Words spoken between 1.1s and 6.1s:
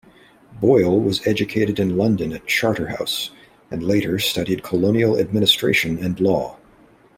educated in London at Charterhouse, and later studied colonial administration